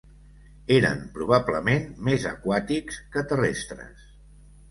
[0.75, 4.09] Eren probablement més aquàtics que terrestres.